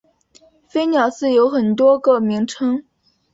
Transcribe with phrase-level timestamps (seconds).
[0.67, 2.83] 飞鸟寺有很多个名称。